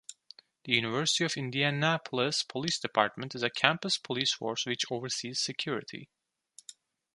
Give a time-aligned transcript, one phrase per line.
[0.63, 6.09] The University of Indianapolis Police Department is a campus police force which oversees security.